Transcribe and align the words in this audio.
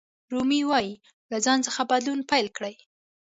رومي 0.31 0.61
وایي 0.69 0.93
له 1.31 1.37
ځان 1.45 1.59
څخه 1.67 1.81
بدلون 1.91 2.19
پیل 2.31 2.47
کړئ. 2.57 2.75